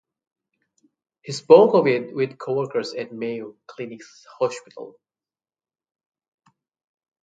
[1.21, 4.01] He spoke of it with coworkers at Mayo Clinic
[4.39, 4.95] Hospital.